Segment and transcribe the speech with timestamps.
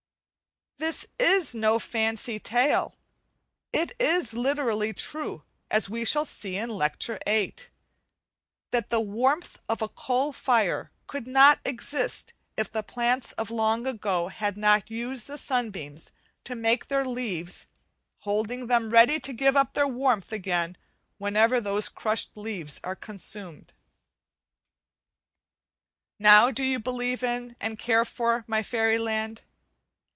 [0.77, 2.95] This is no fancy tale;
[3.71, 7.53] it is literally true, as we shall see in Lecture VIII,
[8.71, 13.85] that the warmth of a coal fire could not exist if the plants of long
[13.85, 16.09] ago had not used the sunbeams
[16.45, 17.67] to make their leaves,
[18.21, 20.75] holding them ready to give up their warmth again
[21.19, 23.73] whenever those crushed leaves are consumed.
[26.17, 29.43] Now, do you believe in, and care for, my fairy land?